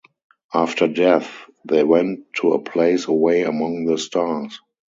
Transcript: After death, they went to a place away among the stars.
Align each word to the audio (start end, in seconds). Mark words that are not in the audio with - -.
After 0.55 0.87
death, 0.87 1.31
they 1.63 1.83
went 1.83 2.21
to 2.37 2.53
a 2.53 2.59
place 2.59 3.05
away 3.07 3.43
among 3.43 3.85
the 3.85 3.99
stars. 3.99 4.59